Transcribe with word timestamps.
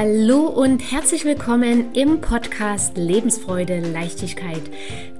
Hallo 0.00 0.46
und 0.46 0.78
herzlich 0.92 1.24
willkommen 1.24 1.92
im 1.92 2.20
Podcast 2.20 2.96
Lebensfreude, 2.96 3.80
Leichtigkeit. 3.80 4.62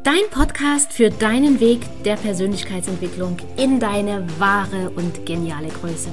Dein 0.04 0.22
Podcast 0.30 0.92
für 0.92 1.10
deinen 1.10 1.58
Weg 1.58 1.80
der 2.04 2.14
Persönlichkeitsentwicklung 2.14 3.38
in 3.56 3.80
deine 3.80 4.24
wahre 4.38 4.90
und 4.90 5.26
geniale 5.26 5.66
Größe. 5.66 6.10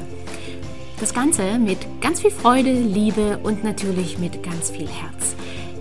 Das 0.99 1.13
Ganze 1.13 1.59
mit 1.59 1.77
ganz 2.01 2.21
viel 2.21 2.31
Freude, 2.31 2.71
Liebe 2.71 3.37
und 3.43 3.63
natürlich 3.63 4.17
mit 4.17 4.41
ganz 4.41 4.71
viel 4.71 4.87
Herz. 4.87 5.35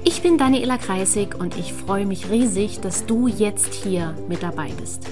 Ich 0.05 0.21
bin 0.21 0.37
Daniela 0.37 0.77
Kreisig 0.77 1.41
und 1.41 1.57
ich 1.57 1.73
freue 1.73 2.05
mich 2.05 2.29
riesig, 2.29 2.81
dass 2.81 3.07
du 3.07 3.29
jetzt 3.29 3.73
hier 3.73 4.15
mit 4.29 4.43
dabei 4.43 4.69
bist. 4.79 5.09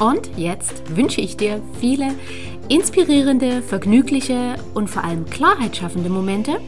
Und 0.00 0.28
jetzt 0.36 0.96
wünsche 0.96 1.20
ich 1.20 1.36
dir 1.36 1.62
viele 1.80 2.08
inspirierende, 2.68 3.62
vergnügliche 3.62 4.56
und 4.74 4.90
vor 4.90 5.04
allem 5.04 5.24
Klarheit 5.26 5.76
schaffende 5.76 6.10
Momente. 6.10 6.58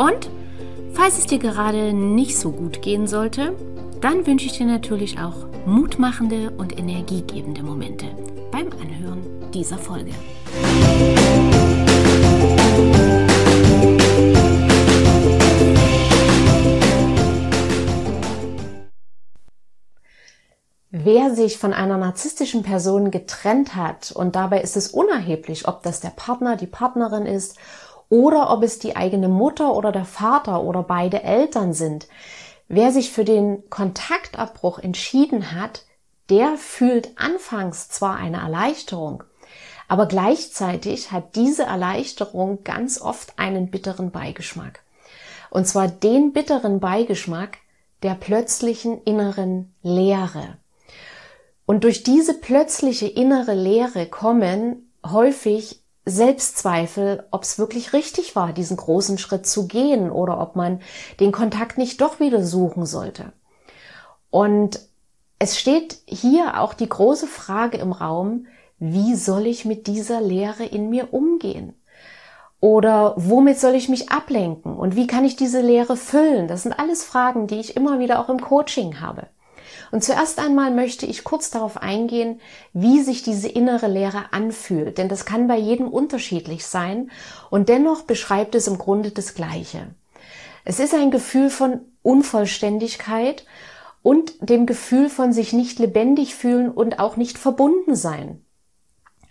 Und 0.00 0.30
falls 0.94 1.18
es 1.18 1.26
dir 1.26 1.38
gerade 1.38 1.92
nicht 1.92 2.38
so 2.38 2.52
gut 2.52 2.80
gehen 2.80 3.06
sollte, 3.06 3.54
dann 4.00 4.26
wünsche 4.26 4.46
ich 4.46 4.52
dir 4.52 4.64
natürlich 4.64 5.18
auch 5.18 5.46
mutmachende 5.66 6.52
und 6.56 6.78
energiegebende 6.78 7.62
Momente 7.62 8.06
beim 8.50 8.70
Anhören 8.80 9.50
dieser 9.52 9.76
Folge. 9.76 10.12
Wer 20.92 21.34
sich 21.34 21.58
von 21.58 21.72
einer 21.72 21.98
narzisstischen 21.98 22.62
Person 22.62 23.10
getrennt 23.10 23.76
hat, 23.76 24.12
und 24.12 24.34
dabei 24.34 24.62
ist 24.62 24.76
es 24.76 24.88
unerheblich, 24.88 25.68
ob 25.68 25.82
das 25.82 26.00
der 26.00 26.08
Partner, 26.10 26.56
die 26.56 26.66
Partnerin 26.66 27.26
ist 27.26 27.58
oder 28.10 28.50
ob 28.50 28.62
es 28.62 28.78
die 28.78 28.96
eigene 28.96 29.28
Mutter 29.28 29.74
oder 29.74 29.92
der 29.92 30.04
Vater 30.04 30.62
oder 30.62 30.82
beide 30.82 31.22
Eltern 31.22 31.72
sind, 31.72 32.08
wer 32.68 32.92
sich 32.92 33.10
für 33.10 33.24
den 33.24 33.70
Kontaktabbruch 33.70 34.78
entschieden 34.78 35.52
hat, 35.52 35.84
der 36.28 36.56
fühlt 36.58 37.18
anfangs 37.18 37.88
zwar 37.88 38.16
eine 38.16 38.38
Erleichterung, 38.38 39.24
aber 39.88 40.06
gleichzeitig 40.06 41.10
hat 41.10 41.34
diese 41.34 41.64
Erleichterung 41.64 42.62
ganz 42.62 43.00
oft 43.00 43.38
einen 43.38 43.70
bitteren 43.70 44.10
Beigeschmack. 44.10 44.82
Und 45.50 45.66
zwar 45.66 45.88
den 45.88 46.32
bitteren 46.32 46.78
Beigeschmack 46.78 47.58
der 48.02 48.14
plötzlichen 48.14 49.02
inneren 49.02 49.74
Leere. 49.82 50.58
Und 51.66 51.84
durch 51.84 52.02
diese 52.02 52.34
plötzliche 52.34 53.06
innere 53.06 53.54
Leere 53.54 54.06
kommen 54.06 54.90
häufig 55.04 55.79
Selbstzweifel, 56.04 57.26
ob 57.30 57.42
es 57.42 57.58
wirklich 57.58 57.92
richtig 57.92 58.34
war, 58.34 58.52
diesen 58.52 58.76
großen 58.76 59.18
Schritt 59.18 59.46
zu 59.46 59.66
gehen 59.66 60.10
oder 60.10 60.40
ob 60.40 60.56
man 60.56 60.80
den 61.20 61.32
Kontakt 61.32 61.78
nicht 61.78 62.00
doch 62.00 62.20
wieder 62.20 62.42
suchen 62.42 62.86
sollte. 62.86 63.32
Und 64.30 64.80
es 65.38 65.58
steht 65.58 65.98
hier 66.06 66.60
auch 66.60 66.74
die 66.74 66.88
große 66.88 67.26
Frage 67.26 67.78
im 67.78 67.92
Raum, 67.92 68.46
wie 68.78 69.14
soll 69.14 69.46
ich 69.46 69.64
mit 69.64 69.86
dieser 69.86 70.20
Leere 70.20 70.64
in 70.64 70.88
mir 70.90 71.12
umgehen? 71.12 71.74
Oder 72.60 73.14
womit 73.16 73.58
soll 73.58 73.74
ich 73.74 73.88
mich 73.88 74.10
ablenken? 74.10 74.76
Und 74.76 74.96
wie 74.96 75.06
kann 75.06 75.24
ich 75.24 75.36
diese 75.36 75.60
Leere 75.62 75.96
füllen? 75.96 76.46
Das 76.46 76.62
sind 76.62 76.78
alles 76.78 77.04
Fragen, 77.04 77.46
die 77.46 77.58
ich 77.58 77.76
immer 77.76 77.98
wieder 77.98 78.20
auch 78.20 78.28
im 78.28 78.40
Coaching 78.40 79.00
habe. 79.00 79.28
Und 79.90 80.04
zuerst 80.04 80.38
einmal 80.38 80.70
möchte 80.70 81.06
ich 81.06 81.24
kurz 81.24 81.50
darauf 81.50 81.76
eingehen, 81.76 82.40
wie 82.72 83.00
sich 83.00 83.22
diese 83.22 83.48
innere 83.48 83.88
Leere 83.88 84.32
anfühlt, 84.32 84.98
denn 84.98 85.08
das 85.08 85.24
kann 85.24 85.48
bei 85.48 85.56
jedem 85.56 85.88
unterschiedlich 85.88 86.64
sein 86.66 87.10
und 87.50 87.68
dennoch 87.68 88.02
beschreibt 88.02 88.54
es 88.54 88.68
im 88.68 88.78
Grunde 88.78 89.10
das 89.10 89.34
Gleiche. 89.34 89.88
Es 90.64 90.78
ist 90.78 90.94
ein 90.94 91.10
Gefühl 91.10 91.50
von 91.50 91.80
Unvollständigkeit 92.02 93.44
und 94.02 94.32
dem 94.48 94.66
Gefühl 94.66 95.08
von 95.08 95.32
sich 95.32 95.52
nicht 95.52 95.78
lebendig 95.78 96.34
fühlen 96.34 96.70
und 96.70 96.98
auch 96.98 97.16
nicht 97.16 97.38
verbunden 97.38 97.96
sein. 97.96 98.44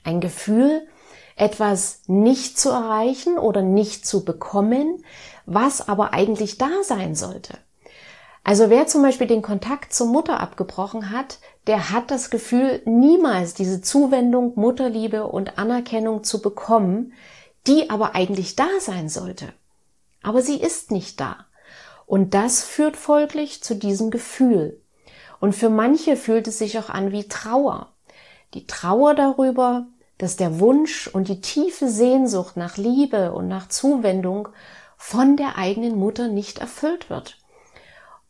Ein 0.03 0.19
Gefühl, 0.19 0.88
etwas 1.36 2.02
nicht 2.08 2.59
zu 2.59 2.69
erreichen 2.69 3.38
oder 3.38 3.62
nicht 3.62 4.06
zu 4.06 4.25
bekommen, 4.25 5.03
was 5.46 5.88
aber 5.88 6.14
eigentlich 6.14 6.58
da 6.58 6.69
sein 6.84 7.16
sollte. 7.16 7.58
Also 8.44 8.70
wer 8.70 8.88
zum 8.88 9.02
Beispiel 9.02 9.28
den 9.28 9.42
Kontakt 9.42 9.94
zur 9.94 10.08
Mutter 10.08 10.40
abgebrochen 10.40 11.12
hat, 11.12 11.40
der 11.68 11.92
hat 11.92 12.10
das 12.10 12.30
Gefühl, 12.30 12.82
niemals 12.86 13.54
diese 13.54 13.82
Zuwendung, 13.82 14.54
Mutterliebe 14.56 15.28
und 15.28 15.58
Anerkennung 15.58 16.24
zu 16.24 16.42
bekommen, 16.42 17.14
die 17.68 17.90
aber 17.90 18.16
eigentlich 18.16 18.56
da 18.56 18.68
sein 18.80 19.10
sollte. 19.10 19.54
Aber 20.24 20.42
sie 20.42 20.60
ist 20.60 20.92
nicht 20.92 21.20
da. 21.20 21.46
Und 22.06 22.34
das 22.34 22.64
führt 22.64 22.98
folglich 22.98 23.62
zu 23.62 23.76
diesem 23.76 24.10
Gefühl. 24.10 24.82
Und 25.40 25.54
für 25.54 25.70
manche 25.70 26.16
fühlt 26.16 26.48
es 26.48 26.58
sich 26.58 26.80
auch 26.80 26.90
an 26.90 27.12
wie 27.12 27.28
Trauer. 27.28 27.92
Die 28.54 28.66
Trauer 28.66 29.14
darüber, 29.14 29.86
dass 30.18 30.36
der 30.36 30.60
Wunsch 30.60 31.08
und 31.08 31.28
die 31.28 31.40
tiefe 31.40 31.88
Sehnsucht 31.88 32.58
nach 32.58 32.78
Liebe 32.78 33.32
und 33.32 33.48
nach 33.48 33.70
Zuwendung 33.70 34.50
von 34.98 35.38
der 35.38 35.58
eigenen 35.58 35.98
Mutter 35.98 36.28
nicht 36.28 36.60
erfüllt 36.60 37.10
wird. 37.10 37.38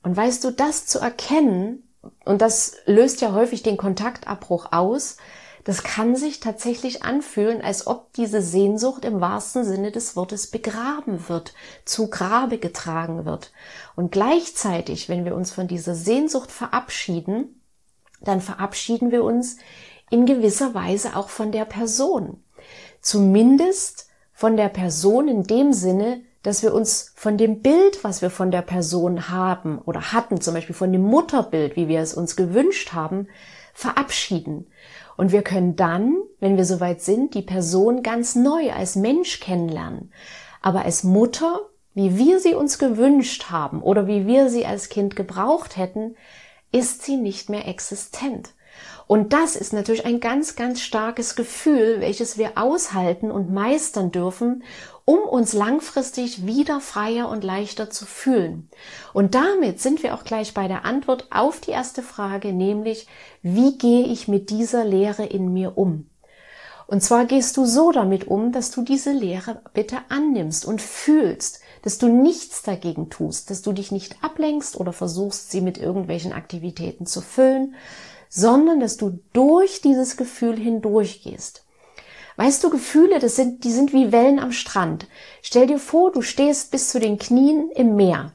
Und 0.04 0.16
weißt 0.16 0.44
du, 0.44 0.52
das 0.52 0.86
zu 0.86 1.00
erkennen, 1.00 1.84
und 2.26 2.42
das 2.42 2.78
löst 2.86 3.22
ja 3.22 3.34
häufig 3.34 3.64
den 3.64 3.78
Kontaktabbruch 3.78 4.72
aus, 4.72 5.18
das 5.66 5.84
kann 5.84 6.16
sich 6.16 6.40
tatsächlich 6.40 7.04
anfühlen, 7.04 7.62
als 7.62 7.86
ob 7.86 8.14
diese 8.14 8.42
Sehnsucht 8.42 9.04
im 9.04 9.20
wahrsten 9.20 9.66
Sinne 9.66 9.92
des 9.92 10.16
Wortes 10.16 10.48
begraben 10.48 11.28
wird, 11.28 11.54
zu 11.86 12.10
Grabe 12.10 12.58
getragen 12.58 13.26
wird. 13.26 13.52
Und 13.96 14.12
gleichzeitig, 14.12 15.10
wenn 15.10 15.26
wir 15.26 15.36
uns 15.36 15.52
von 15.52 15.68
dieser 15.68 15.96
Sehnsucht 15.96 16.52
verabschieden, 16.52 17.62
dann 18.22 18.42
verabschieden 18.42 19.12
wir 19.12 19.24
uns 19.24 19.58
in 20.10 20.26
gewisser 20.26 20.74
Weise 20.74 21.16
auch 21.16 21.30
von 21.30 21.52
der 21.52 21.66
Person. 21.66 22.44
Zumindest 23.02 24.10
von 24.34 24.58
der 24.58 24.70
Person 24.70 25.28
in 25.28 25.44
dem 25.44 25.74
Sinne, 25.74 26.22
dass 26.44 26.64
wir 26.64 26.74
uns 26.74 27.12
von 27.16 27.38
dem 27.38 27.62
Bild, 27.62 28.04
was 28.04 28.22
wir 28.22 28.30
von 28.30 28.52
der 28.52 28.62
Person 28.62 29.30
haben 29.30 29.80
oder 29.80 30.14
hatten, 30.14 30.40
zum 30.40 30.54
Beispiel 30.54 30.76
von 30.76 30.92
dem 30.92 31.02
Mutterbild, 31.02 31.76
wie 31.76 31.88
wir 31.88 32.00
es 32.00 32.14
uns 32.14 32.36
gewünscht 32.36 32.94
haben, 32.94 33.28
verabschieden. 33.74 34.68
Und 35.18 35.32
wir 35.32 35.42
können 35.42 35.76
dann, 35.76 36.16
wenn 36.40 36.56
wir 36.56 36.66
soweit 36.66 37.02
sind, 37.02 37.34
die 37.34 37.42
Person 37.42 38.04
ganz 38.04 38.36
neu 38.36 38.72
als 38.72 38.96
Mensch 38.96 39.42
kennenlernen. 39.42 40.14
Aber 40.62 40.86
als 40.86 41.04
Mutter, 41.04 41.60
wie 41.94 42.18
wir 42.18 42.40
sie 42.40 42.54
uns 42.54 42.80
gewünscht 42.80 43.50
haben 43.50 43.82
oder 43.82 44.08
wie 44.08 44.28
wir 44.28 44.50
sie 44.50 44.66
als 44.66 44.88
Kind 44.88 45.18
gebraucht 45.18 45.76
hätten, 45.76 46.16
ist 46.72 47.04
sie 47.04 47.18
nicht 47.18 47.50
mehr 47.50 47.68
existent. 47.68 48.54
Und 49.08 49.34
das 49.34 49.56
ist 49.56 49.74
natürlich 49.74 50.06
ein 50.06 50.20
ganz, 50.20 50.56
ganz 50.56 50.82
starkes 50.82 51.36
Gefühl, 51.36 51.98
welches 52.00 52.38
wir 52.38 52.58
aushalten 52.58 53.32
und 53.32 53.52
meistern 53.52 54.12
dürfen, 54.12 54.64
um 55.10 55.28
uns 55.28 55.54
langfristig 55.54 56.46
wieder 56.46 56.80
freier 56.80 57.30
und 57.30 57.44
leichter 57.44 57.90
zu 57.90 58.06
fühlen. 58.06 58.70
Und 59.12 59.34
damit 59.34 59.82
sind 59.82 60.04
wir 60.04 60.14
auch 60.14 60.24
gleich 60.24 60.54
bei 60.54 60.68
der 60.68 60.86
Antwort 60.86 61.30
auf 61.32 61.60
die 61.60 61.72
erste 61.72 62.04
Frage, 62.04 62.54
nämlich, 62.54 63.08
wie 63.42 63.76
gehe 63.80 64.06
ich 64.06 64.28
mit 64.28 64.52
dieser 64.52 64.86
Lehre 64.86 65.26
in 65.26 65.52
mir 65.52 65.80
um? 65.80 66.08
Und 66.86 67.02
zwar 67.02 67.26
gehst 67.26 67.58
du 67.58 67.66
so 67.66 67.92
damit 67.92 68.28
um, 68.28 68.52
dass 68.52 68.70
du 68.70 68.84
diese 68.84 69.12
Lehre 69.12 69.64
bitte 69.74 69.98
annimmst 70.10 70.64
und 70.64 70.80
fühlst, 70.80 71.60
dass 71.82 71.98
du 71.98 72.08
nichts 72.08 72.62
dagegen 72.62 73.10
tust, 73.10 73.50
dass 73.50 73.64
du 73.64 73.74
dich 73.74 73.92
nicht 73.92 74.24
ablenkst 74.24 74.80
oder 74.80 74.94
versuchst, 74.94 75.50
sie 75.50 75.62
mit 75.62 75.80
irgendwelchen 75.80 76.34
Aktivitäten 76.34 77.08
zu 77.08 77.22
füllen, 77.22 77.74
sondern 78.30 78.80
dass 78.80 78.98
du 78.98 79.18
durch 79.34 79.82
dieses 79.82 80.18
Gefühl 80.18 80.56
hindurchgehst. 80.56 81.66
Weißt 82.40 82.64
du, 82.64 82.70
Gefühle, 82.70 83.20
das 83.20 83.36
sind, 83.36 83.66
die 83.66 83.72
sind 83.74 83.92
wie 83.92 84.14
Wellen 84.14 84.40
am 84.40 84.54
Strand. 84.54 85.08
Stell 85.42 85.68
dir 85.68 85.78
vor, 85.78 86.14
du 86.14 86.22
stehst 86.22 86.72
bis 86.72 86.88
zu 86.88 86.98
den 86.98 87.18
Knien 87.18 87.70
im 87.72 87.98
Meer. 87.98 88.32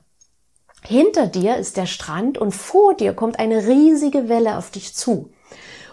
Hinter 0.83 1.27
dir 1.27 1.57
ist 1.57 1.79
der 1.79 1.87
Strand 1.87 2.37
und 2.37 2.53
vor 2.53 2.93
dir 2.93 3.15
kommt 3.15 3.39
eine 3.39 3.67
riesige 3.67 4.29
Welle 4.29 4.59
auf 4.59 4.71
dich 4.71 4.95
zu. 4.95 5.33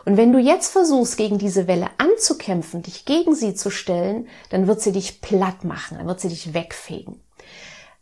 Und 0.03 0.17
wenn 0.17 0.33
du 0.33 0.39
jetzt 0.39 0.73
versuchst, 0.73 1.15
gegen 1.15 1.37
diese 1.37 1.67
Welle 1.67 1.87
anzukämpfen, 1.99 2.81
dich 2.81 3.05
gegen 3.05 3.33
sie 3.33 3.55
zu 3.55 3.69
stellen, 3.69 4.27
dann 4.49 4.67
wird 4.67 4.81
sie 4.81 4.91
dich 4.91 5.21
platt 5.21 5.63
machen, 5.63 5.97
dann 5.97 6.07
wird 6.07 6.19
sie 6.19 6.27
dich 6.27 6.53
wegfegen. 6.53 7.21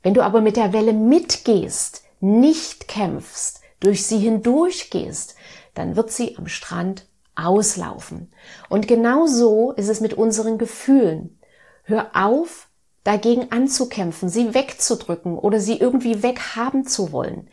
Wenn 0.01 0.15
du 0.15 0.23
aber 0.23 0.41
mit 0.41 0.57
der 0.57 0.73
Welle 0.73 0.93
mitgehst, 0.93 2.01
nicht 2.19 2.87
kämpfst, 2.87 3.61
durch 3.79 4.07
sie 4.07 4.17
hindurchgehst, 4.17 5.35
dann 5.75 5.95
wird 5.95 6.11
sie 6.11 6.35
am 6.35 6.47
Strand 6.47 7.05
auslaufen. 7.45 8.31
Und 8.69 8.87
genau 8.87 9.27
so 9.27 9.71
ist 9.71 9.89
es 9.89 10.01
mit 10.01 10.13
unseren 10.13 10.57
Gefühlen. 10.57 11.39
Hör 11.83 12.11
auf, 12.13 12.69
dagegen 13.03 13.51
anzukämpfen, 13.51 14.29
sie 14.29 14.53
wegzudrücken 14.53 15.37
oder 15.37 15.59
sie 15.59 15.77
irgendwie 15.77 16.21
weghaben 16.23 16.85
zu 16.85 17.11
wollen. 17.11 17.49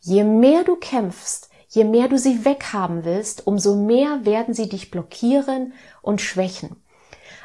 Je 0.00 0.24
mehr 0.24 0.64
du 0.64 0.76
kämpfst, 0.76 1.50
je 1.68 1.84
mehr 1.84 2.08
du 2.08 2.18
sie 2.18 2.44
weghaben 2.44 3.04
willst, 3.04 3.46
umso 3.46 3.76
mehr 3.76 4.24
werden 4.24 4.54
sie 4.54 4.68
dich 4.68 4.90
blockieren 4.90 5.72
und 6.02 6.20
schwächen. 6.20 6.76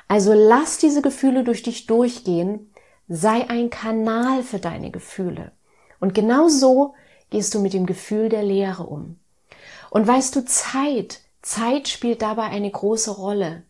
Also 0.08 0.34
lass 0.34 0.78
diese 0.78 1.02
Gefühle 1.02 1.44
durch 1.44 1.64
dich 1.64 1.88
durchgehen, 1.88 2.72
Sei 3.08 3.48
ein 3.50 3.70
Kanal 3.70 4.42
für 4.42 4.58
deine 4.58 4.90
Gefühle. 4.90 5.52
Und 6.00 6.16
genau 6.16 6.48
so 6.48 6.96
gehst 7.30 7.54
du 7.54 7.60
mit 7.60 7.74
dem 7.74 7.86
Gefühl 7.86 8.30
der 8.30 8.42
Leere 8.42 8.84
um. 8.84 9.20
Und 9.92 10.08
weißt 10.08 10.36
du, 10.36 10.44
Zeit, 10.44 11.22
Zeit 11.46 11.88
spielt 11.88 12.24
dabei 12.24 12.46
eine 12.46 12.72
große 12.72 13.12
Rolle. 13.12 13.62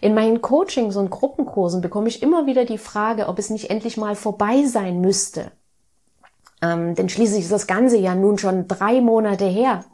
In 0.00 0.14
meinen 0.14 0.40
Coachings 0.40 0.94
und 0.94 1.10
Gruppenkursen 1.10 1.80
bekomme 1.80 2.06
ich 2.06 2.22
immer 2.22 2.46
wieder 2.46 2.64
die 2.64 2.78
Frage, 2.78 3.26
ob 3.26 3.40
es 3.40 3.50
nicht 3.50 3.70
endlich 3.70 3.96
mal 3.96 4.14
vorbei 4.14 4.64
sein 4.66 5.00
müsste. 5.00 5.50
Ähm, 6.62 6.94
denn 6.94 7.08
schließlich 7.08 7.42
ist 7.42 7.52
das 7.52 7.66
Ganze 7.66 7.96
ja 7.96 8.14
nun 8.14 8.38
schon 8.38 8.68
drei 8.68 9.00
Monate 9.00 9.46
her. 9.46 9.84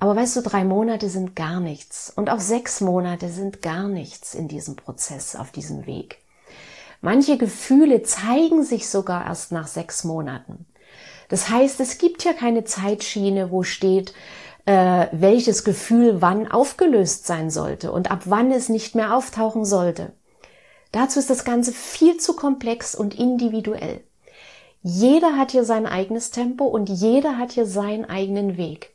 Aber 0.00 0.16
weißt 0.16 0.36
du, 0.36 0.40
drei 0.40 0.64
Monate 0.64 1.10
sind 1.10 1.36
gar 1.36 1.60
nichts. 1.60 2.10
Und 2.16 2.30
auch 2.30 2.40
sechs 2.40 2.80
Monate 2.80 3.28
sind 3.28 3.60
gar 3.60 3.86
nichts 3.86 4.34
in 4.34 4.48
diesem 4.48 4.76
Prozess, 4.76 5.36
auf 5.36 5.50
diesem 5.52 5.86
Weg. 5.86 6.22
Manche 7.02 7.36
Gefühle 7.36 8.02
zeigen 8.02 8.64
sich 8.64 8.88
sogar 8.88 9.26
erst 9.26 9.52
nach 9.52 9.66
sechs 9.66 10.04
Monaten. 10.04 10.64
Das 11.28 11.50
heißt, 11.50 11.80
es 11.80 11.98
gibt 11.98 12.24
ja 12.24 12.32
keine 12.32 12.64
Zeitschiene, 12.64 13.50
wo 13.50 13.62
steht, 13.62 14.14
äh, 14.66 15.06
welches 15.12 15.64
Gefühl 15.64 16.20
wann 16.20 16.50
aufgelöst 16.50 17.26
sein 17.26 17.50
sollte 17.50 17.92
und 17.92 18.10
ab 18.10 18.22
wann 18.26 18.52
es 18.52 18.68
nicht 18.68 18.94
mehr 18.94 19.16
auftauchen 19.16 19.64
sollte. 19.64 20.12
Dazu 20.92 21.18
ist 21.18 21.30
das 21.30 21.44
Ganze 21.44 21.72
viel 21.72 22.18
zu 22.18 22.34
komplex 22.36 22.94
und 22.94 23.18
individuell. 23.18 24.02
Jeder 24.82 25.36
hat 25.36 25.52
hier 25.52 25.64
sein 25.64 25.86
eigenes 25.86 26.30
Tempo 26.30 26.64
und 26.64 26.88
jeder 26.88 27.38
hat 27.38 27.52
hier 27.52 27.66
seinen 27.66 28.04
eigenen 28.04 28.56
Weg. 28.56 28.94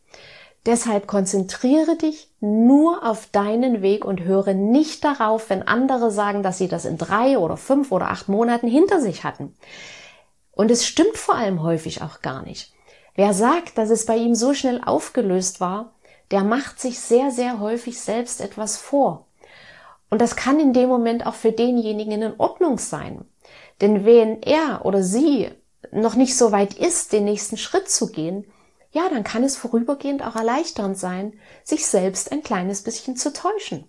Deshalb 0.65 1.07
konzentriere 1.07 1.97
dich 1.97 2.29
nur 2.39 3.03
auf 3.05 3.27
deinen 3.31 3.81
Weg 3.81 4.05
und 4.05 4.23
höre 4.23 4.53
nicht 4.53 5.03
darauf, 5.03 5.49
wenn 5.49 5.67
andere 5.67 6.11
sagen, 6.11 6.43
dass 6.43 6.59
sie 6.59 6.67
das 6.67 6.85
in 6.85 6.97
drei 6.97 7.37
oder 7.37 7.57
fünf 7.57 7.91
oder 7.91 8.09
acht 8.09 8.29
Monaten 8.29 8.67
hinter 8.67 9.01
sich 9.01 9.23
hatten. 9.23 9.55
Und 10.51 10.69
es 10.69 10.85
stimmt 10.85 11.17
vor 11.17 11.35
allem 11.35 11.63
häufig 11.63 12.03
auch 12.03 12.21
gar 12.21 12.43
nicht. 12.43 12.71
Wer 13.15 13.33
sagt, 13.33 13.77
dass 13.77 13.89
es 13.89 14.05
bei 14.05 14.15
ihm 14.15 14.35
so 14.35 14.53
schnell 14.53 14.81
aufgelöst 14.83 15.59
war, 15.59 15.93
der 16.31 16.43
macht 16.43 16.79
sich 16.79 16.99
sehr, 16.99 17.31
sehr 17.31 17.59
häufig 17.59 17.99
selbst 17.99 18.41
etwas 18.41 18.77
vor. 18.77 19.25
Und 20.09 20.21
das 20.21 20.35
kann 20.35 20.59
in 20.59 20.73
dem 20.73 20.89
Moment 20.89 21.25
auch 21.25 21.35
für 21.35 21.51
denjenigen 21.51 22.21
in 22.21 22.39
Ordnung 22.39 22.77
sein. 22.77 23.25
Denn 23.81 24.05
wenn 24.05 24.41
er 24.41 24.85
oder 24.85 25.03
sie 25.03 25.49
noch 25.91 26.15
nicht 26.15 26.37
so 26.37 26.51
weit 26.51 26.73
ist, 26.73 27.11
den 27.11 27.25
nächsten 27.25 27.57
Schritt 27.57 27.89
zu 27.89 28.11
gehen, 28.11 28.45
ja, 28.91 29.07
dann 29.09 29.23
kann 29.23 29.43
es 29.43 29.55
vorübergehend 29.55 30.21
auch 30.25 30.35
erleichternd 30.35 30.97
sein, 30.97 31.33
sich 31.63 31.87
selbst 31.87 32.31
ein 32.31 32.43
kleines 32.43 32.81
bisschen 32.83 33.15
zu 33.15 33.31
täuschen. 33.33 33.85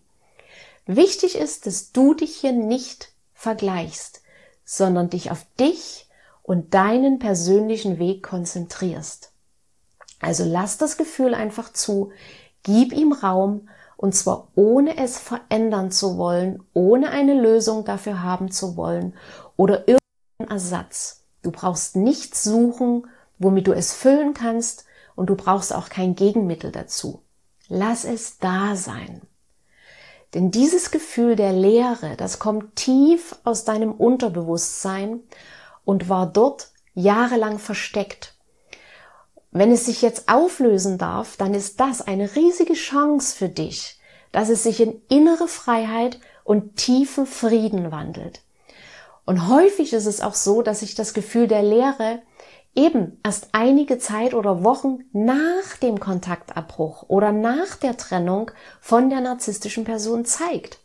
Wichtig 0.87 1.37
ist, 1.37 1.67
dass 1.67 1.93
du 1.93 2.15
dich 2.15 2.37
hier 2.37 2.53
nicht 2.53 3.13
vergleichst, 3.35 4.23
sondern 4.65 5.11
dich 5.11 5.31
auf 5.31 5.45
dich 5.59 6.07
und 6.53 6.75
deinen 6.75 7.19
persönlichen 7.19 7.99
Weg 7.99 8.23
konzentrierst. 8.23 9.33
Also 10.21 10.45
lass 10.45 10.77
das 10.77 10.99
Gefühl 10.99 11.33
einfach 11.33 11.73
zu, 11.73 12.13
gib 12.63 12.93
ihm 12.93 13.15
Raum 13.15 13.71
und 13.97 14.15
zwar 14.15 14.49
ohne 14.55 14.99
es 14.99 15.17
verändern 15.17 15.91
zu 15.91 16.19
wollen, 16.19 16.63
ohne 16.75 17.09
eine 17.09 17.41
Lösung 17.41 17.87
dafür 17.87 18.23
haben 18.23 18.51
zu 18.51 18.77
wollen 18.77 19.15
oder 19.57 19.89
irgendeinen 19.89 20.51
Ersatz. 20.51 21.25
Du 21.41 21.53
brauchst 21.53 21.97
nichts 21.97 22.45
suchen, 22.45 23.07
womit 23.39 23.67
du 23.67 23.73
es 23.73 23.95
füllen 23.95 24.35
kannst 24.35 24.85
und 25.15 25.31
du 25.31 25.37
brauchst 25.37 25.75
auch 25.75 25.89
kein 25.89 26.17
Gegenmittel 26.17 26.71
dazu. 26.71 27.23
Lass 27.69 28.05
es 28.05 28.37
da 28.37 28.77
sein. 28.77 29.23
Denn 30.35 30.51
dieses 30.51 30.91
Gefühl 30.91 31.35
der 31.35 31.55
Leere, 31.55 32.15
das 32.19 32.39
kommt 32.39 32.77
tief 32.77 33.37
aus 33.43 33.65
deinem 33.65 33.93
Unterbewusstsein 33.93 35.21
und 35.85 36.09
war 36.09 36.27
dort 36.27 36.71
jahrelang 36.95 37.59
versteckt. 37.59 38.35
Wenn 39.51 39.71
es 39.71 39.87
sich 39.87 40.01
jetzt 40.03 40.29
auflösen 40.29 40.99
darf, 40.99 41.37
dann 41.37 41.55
ist 41.55 41.79
das 41.79 42.01
eine 42.01 42.35
riesige 42.35 42.75
Chance 42.75 43.37
für 43.37 43.49
dich, 43.49 44.01
dass 44.33 44.49
es 44.49 44.63
sich 44.63 44.81
in 44.81 45.03
innere 45.09 45.49
Freiheit 45.49 46.19
und 46.45 46.77
tiefen 46.77 47.27
Frieden 47.27 47.93
wandelt. 47.93 48.41
Und 49.25 49.49
häufig 49.49 49.93
ist 49.93 50.07
es 50.07 50.21
auch 50.21 50.35
so, 50.35 50.63
dass 50.63 50.81
sich 50.81 50.95
das 50.95 51.15
Gefühl 51.15 51.47
der 51.49 51.63
Leere 51.63 52.23
eben 52.75 53.21
erst 53.23 53.51
einige 53.53 53.99
Zeit 53.99 54.35
oder 54.35 54.65
Wochen 54.65 55.05
nach 55.13 55.77
dem 55.83 56.01
Kontaktabbruch 56.01 57.05
oder 57.09 57.31
nach 57.31 57.77
der 57.77 57.97
Trennung 57.97 58.51
von 58.81 59.11
der 59.11 59.21
narzisstischen 59.21 59.85
Person 59.85 60.25
zeigt. 60.25 60.79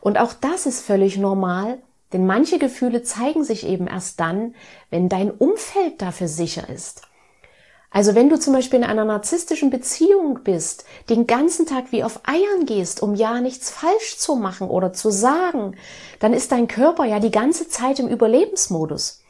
Und 0.00 0.18
auch 0.18 0.34
das 0.34 0.66
ist 0.66 0.82
völlig 0.84 1.16
normal 1.16 1.78
denn 2.14 2.24
manche 2.26 2.58
Gefühle 2.58 3.02
zeigen 3.02 3.44
sich 3.44 3.66
eben 3.66 3.88
erst 3.88 4.20
dann, 4.20 4.54
wenn 4.88 5.08
dein 5.10 5.32
Umfeld 5.32 6.00
dafür 6.00 6.28
sicher 6.28 6.68
ist. 6.70 7.02
Also 7.90 8.14
wenn 8.14 8.28
du 8.28 8.38
zum 8.38 8.52
Beispiel 8.54 8.78
in 8.78 8.84
einer 8.84 9.04
narzisstischen 9.04 9.70
Beziehung 9.70 10.40
bist, 10.42 10.84
den 11.10 11.26
ganzen 11.26 11.66
Tag 11.66 11.92
wie 11.92 12.02
auf 12.02 12.20
Eiern 12.24 12.66
gehst, 12.66 13.02
um 13.02 13.14
ja 13.14 13.40
nichts 13.40 13.70
falsch 13.70 14.16
zu 14.16 14.36
machen 14.36 14.68
oder 14.68 14.92
zu 14.92 15.10
sagen, 15.10 15.76
dann 16.20 16.32
ist 16.32 16.52
dein 16.52 16.68
Körper 16.68 17.04
ja 17.04 17.20
die 17.20 17.30
ganze 17.30 17.68
Zeit 17.68 17.98
im 17.98 18.08
Überlebensmodus. 18.08 19.20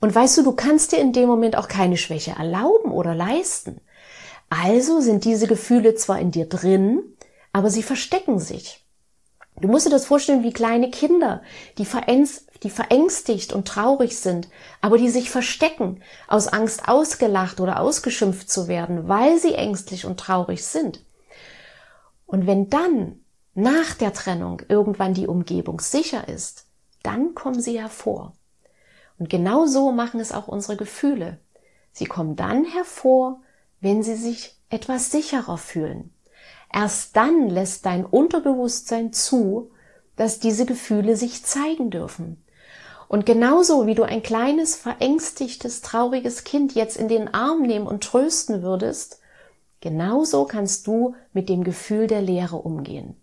Und 0.00 0.14
weißt 0.14 0.38
du, 0.38 0.42
du 0.42 0.52
kannst 0.52 0.92
dir 0.92 0.98
in 0.98 1.12
dem 1.12 1.28
Moment 1.28 1.56
auch 1.56 1.68
keine 1.68 1.96
Schwäche 1.96 2.32
erlauben 2.38 2.90
oder 2.90 3.14
leisten. 3.14 3.80
Also 4.50 5.00
sind 5.00 5.24
diese 5.24 5.46
Gefühle 5.46 5.94
zwar 5.94 6.18
in 6.18 6.30
dir 6.30 6.46
drin, 6.46 7.02
aber 7.52 7.70
sie 7.70 7.82
verstecken 7.82 8.38
sich. 8.38 8.85
Du 9.60 9.68
musst 9.68 9.86
dir 9.86 9.90
das 9.90 10.06
vorstellen 10.06 10.42
wie 10.42 10.52
kleine 10.52 10.90
Kinder, 10.90 11.42
die, 11.78 11.86
die 12.62 12.70
verängstigt 12.70 13.52
und 13.54 13.66
traurig 13.66 14.18
sind, 14.18 14.48
aber 14.82 14.98
die 14.98 15.08
sich 15.08 15.30
verstecken, 15.30 16.02
aus 16.28 16.48
Angst 16.48 16.88
ausgelacht 16.88 17.60
oder 17.60 17.80
ausgeschimpft 17.80 18.50
zu 18.50 18.68
werden, 18.68 19.08
weil 19.08 19.38
sie 19.38 19.54
ängstlich 19.54 20.04
und 20.04 20.20
traurig 20.20 20.64
sind. 20.64 21.02
Und 22.26 22.46
wenn 22.46 22.68
dann 22.68 23.20
nach 23.54 23.94
der 23.94 24.12
Trennung 24.12 24.60
irgendwann 24.68 25.14
die 25.14 25.26
Umgebung 25.26 25.80
sicher 25.80 26.28
ist, 26.28 26.66
dann 27.02 27.34
kommen 27.34 27.60
sie 27.60 27.80
hervor. 27.80 28.34
Und 29.18 29.30
genau 29.30 29.66
so 29.66 29.92
machen 29.92 30.20
es 30.20 30.32
auch 30.32 30.48
unsere 30.48 30.76
Gefühle. 30.76 31.38
Sie 31.92 32.04
kommen 32.04 32.36
dann 32.36 32.66
hervor, 32.66 33.40
wenn 33.80 34.02
sie 34.02 34.16
sich 34.16 34.56
etwas 34.68 35.10
sicherer 35.10 35.56
fühlen. 35.56 36.12
Erst 36.72 37.16
dann 37.16 37.48
lässt 37.48 37.86
dein 37.86 38.04
Unterbewusstsein 38.04 39.12
zu, 39.12 39.70
dass 40.16 40.40
diese 40.40 40.66
Gefühle 40.66 41.16
sich 41.16 41.44
zeigen 41.44 41.90
dürfen. 41.90 42.42
Und 43.08 43.24
genauso 43.24 43.86
wie 43.86 43.94
du 43.94 44.02
ein 44.02 44.22
kleines, 44.22 44.74
verängstigtes, 44.74 45.80
trauriges 45.80 46.44
Kind 46.44 46.74
jetzt 46.74 46.96
in 46.96 47.08
den 47.08 47.32
Arm 47.32 47.62
nehmen 47.62 47.86
und 47.86 48.02
trösten 48.02 48.62
würdest, 48.62 49.20
genauso 49.80 50.44
kannst 50.44 50.86
du 50.86 51.14
mit 51.32 51.48
dem 51.48 51.62
Gefühl 51.62 52.08
der 52.08 52.22
Leere 52.22 52.56
umgehen. 52.56 53.16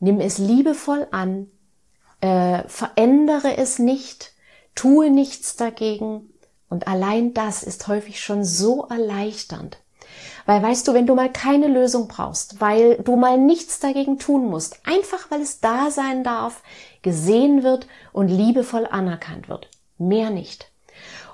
Nimm 0.00 0.18
es 0.18 0.38
liebevoll 0.38 1.06
an, 1.10 1.48
äh, 2.20 2.62
verändere 2.68 3.56
es 3.58 3.78
nicht, 3.78 4.32
tue 4.74 5.10
nichts 5.10 5.56
dagegen, 5.56 6.28
und 6.70 6.88
allein 6.88 7.34
das 7.34 7.62
ist 7.62 7.86
häufig 7.86 8.18
schon 8.18 8.44
so 8.44 8.86
erleichternd. 8.86 9.81
Weil 10.46 10.62
weißt 10.62 10.86
du, 10.88 10.94
wenn 10.94 11.06
du 11.06 11.14
mal 11.14 11.30
keine 11.30 11.68
Lösung 11.68 12.08
brauchst, 12.08 12.60
weil 12.60 12.96
du 12.96 13.16
mal 13.16 13.38
nichts 13.38 13.80
dagegen 13.80 14.18
tun 14.18 14.46
musst, 14.46 14.80
einfach 14.84 15.30
weil 15.30 15.40
es 15.40 15.60
da 15.60 15.90
sein 15.90 16.24
darf, 16.24 16.62
gesehen 17.02 17.62
wird 17.62 17.86
und 18.12 18.28
liebevoll 18.28 18.86
anerkannt 18.90 19.48
wird. 19.48 19.68
Mehr 19.98 20.30
nicht. 20.30 20.70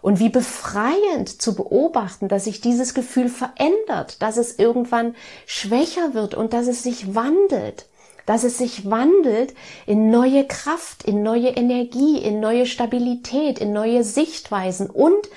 Und 0.00 0.20
wie 0.20 0.28
befreiend 0.28 1.42
zu 1.42 1.54
beobachten, 1.54 2.28
dass 2.28 2.44
sich 2.44 2.60
dieses 2.60 2.94
Gefühl 2.94 3.28
verändert, 3.28 4.22
dass 4.22 4.36
es 4.36 4.58
irgendwann 4.58 5.16
schwächer 5.46 6.14
wird 6.14 6.34
und 6.34 6.52
dass 6.52 6.68
es 6.68 6.82
sich 6.82 7.14
wandelt, 7.14 7.86
dass 8.24 8.44
es 8.44 8.58
sich 8.58 8.88
wandelt 8.88 9.54
in 9.86 10.10
neue 10.10 10.46
Kraft, 10.46 11.02
in 11.02 11.22
neue 11.22 11.48
Energie, 11.48 12.18
in 12.18 12.40
neue 12.40 12.66
Stabilität, 12.66 13.58
in 13.58 13.72
neue 13.72 14.04
Sichtweisen 14.04 14.88
und 14.88 15.28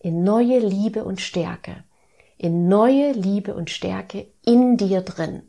in 0.00 0.22
neue 0.22 0.60
Liebe 0.60 1.04
und 1.04 1.20
Stärke 1.20 1.84
in 2.38 2.68
neue 2.68 3.12
Liebe 3.12 3.54
und 3.54 3.70
Stärke 3.70 4.26
in 4.44 4.76
dir 4.76 5.00
drin. 5.00 5.42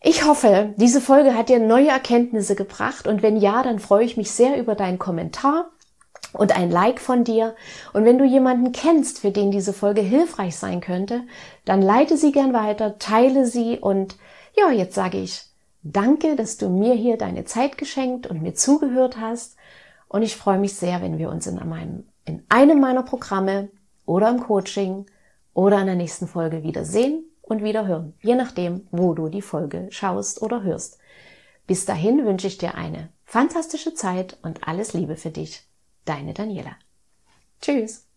Ich 0.00 0.24
hoffe, 0.24 0.74
diese 0.76 1.00
Folge 1.00 1.34
hat 1.34 1.48
dir 1.48 1.58
neue 1.58 1.88
Erkenntnisse 1.88 2.54
gebracht 2.54 3.06
und 3.06 3.22
wenn 3.22 3.36
ja, 3.36 3.62
dann 3.62 3.78
freue 3.78 4.04
ich 4.04 4.16
mich 4.16 4.30
sehr 4.30 4.58
über 4.58 4.74
deinen 4.74 4.98
Kommentar 4.98 5.70
und 6.32 6.56
ein 6.56 6.70
Like 6.70 7.00
von 7.00 7.24
dir. 7.24 7.56
Und 7.92 8.04
wenn 8.04 8.18
du 8.18 8.24
jemanden 8.24 8.72
kennst, 8.72 9.18
für 9.18 9.30
den 9.30 9.50
diese 9.50 9.72
Folge 9.72 10.00
hilfreich 10.00 10.56
sein 10.56 10.80
könnte, 10.80 11.22
dann 11.64 11.82
leite 11.82 12.16
sie 12.16 12.32
gern 12.32 12.52
weiter, 12.52 12.98
teile 12.98 13.44
sie 13.44 13.78
und 13.78 14.16
ja, 14.56 14.70
jetzt 14.70 14.94
sage 14.94 15.18
ich 15.18 15.42
danke, 15.82 16.36
dass 16.36 16.58
du 16.58 16.68
mir 16.68 16.94
hier 16.94 17.16
deine 17.16 17.44
Zeit 17.44 17.78
geschenkt 17.78 18.26
und 18.26 18.42
mir 18.42 18.54
zugehört 18.54 19.18
hast. 19.20 19.56
Und 20.08 20.22
ich 20.22 20.36
freue 20.36 20.58
mich 20.58 20.74
sehr, 20.74 21.02
wenn 21.02 21.18
wir 21.18 21.28
uns 21.28 21.46
in, 21.46 21.56
meinem, 21.68 22.06
in 22.24 22.42
einem 22.48 22.80
meiner 22.80 23.02
Programme 23.02 23.68
oder 24.06 24.30
im 24.30 24.40
Coaching 24.40 25.06
oder 25.58 25.80
in 25.80 25.86
der 25.86 25.96
nächsten 25.96 26.28
Folge 26.28 26.62
wieder 26.62 26.84
sehen 26.84 27.24
und 27.42 27.64
wieder 27.64 27.84
hören, 27.84 28.14
je 28.22 28.36
nachdem, 28.36 28.86
wo 28.92 29.12
du 29.14 29.28
die 29.28 29.42
Folge 29.42 29.88
schaust 29.90 30.40
oder 30.40 30.62
hörst. 30.62 31.00
Bis 31.66 31.84
dahin 31.84 32.24
wünsche 32.24 32.46
ich 32.46 32.58
dir 32.58 32.76
eine 32.76 33.08
fantastische 33.24 33.92
Zeit 33.92 34.38
und 34.42 34.68
alles 34.68 34.92
Liebe 34.92 35.16
für 35.16 35.30
dich. 35.30 35.64
deine 36.04 36.32
Daniela. 36.32 36.76
Tschüss. 37.60 38.07